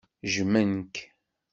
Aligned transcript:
Jjmen-k. 0.33 0.95